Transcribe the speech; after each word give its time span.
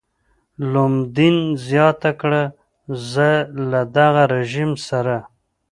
لومدین 0.71 1.37
زیاته 1.67 2.11
کړه 2.21 2.43
زه 3.11 3.29
له 3.69 3.81
دغه 3.97 4.23
رژیم 4.33 4.71
سره. 4.87 5.17